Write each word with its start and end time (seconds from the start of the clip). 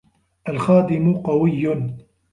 الْخَادِمُ 0.49 1.13
قَوِيُّ. 1.17 1.93